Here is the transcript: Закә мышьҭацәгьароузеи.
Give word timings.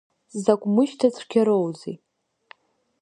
Закә 0.43 0.65
мышьҭацәгьароузеи. 0.73 1.95